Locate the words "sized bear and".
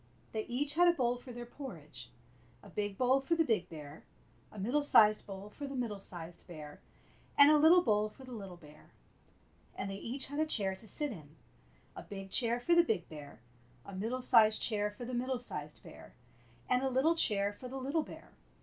5.99-7.51, 15.37-16.81